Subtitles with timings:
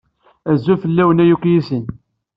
[0.51, 1.83] Azul fell-awen a yukyisen!